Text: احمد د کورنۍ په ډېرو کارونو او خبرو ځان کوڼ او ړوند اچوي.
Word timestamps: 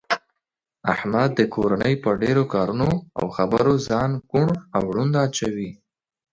احمد 0.93 1.29
د 1.35 1.41
کورنۍ 1.55 1.93
په 2.03 2.09
ډېرو 2.21 2.43
کارونو 2.53 2.89
او 3.19 3.25
خبرو 3.37 3.73
ځان 3.87 4.11
کوڼ 4.31 4.49
او 4.75 4.83
ړوند 4.95 5.13
اچوي. 5.25 5.71